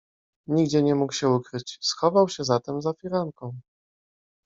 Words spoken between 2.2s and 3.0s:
się zatem za